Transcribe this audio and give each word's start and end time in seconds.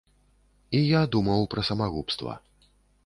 І 0.79 0.81
я 0.81 1.01
думаў 1.15 1.41
пра 1.53 1.67
самагубства. 1.71 2.33